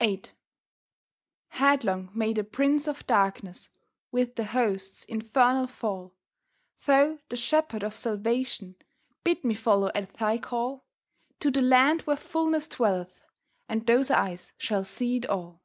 [0.00, 0.24] VIII
[1.50, 3.70] Headlong may the Prince of Darkness
[4.10, 6.16] With the hosts infernal fall!
[6.84, 8.74] Thou, the Shepherd of Salvation,
[9.22, 10.84] Bid me follow at Thy call,
[11.38, 13.22] To the land where fulness dwelleth,
[13.68, 15.62] And those eyes shall see it all.